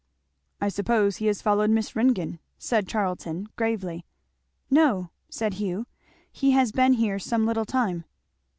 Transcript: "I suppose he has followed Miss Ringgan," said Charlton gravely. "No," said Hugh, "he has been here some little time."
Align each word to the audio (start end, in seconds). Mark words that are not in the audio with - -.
"I 0.59 0.69
suppose 0.69 1.17
he 1.17 1.27
has 1.27 1.43
followed 1.43 1.69
Miss 1.69 1.95
Ringgan," 1.95 2.39
said 2.57 2.87
Charlton 2.87 3.49
gravely. 3.55 4.03
"No," 4.71 5.11
said 5.29 5.53
Hugh, 5.53 5.85
"he 6.31 6.53
has 6.53 6.71
been 6.71 6.93
here 6.93 7.19
some 7.19 7.45
little 7.45 7.65
time." 7.65 8.05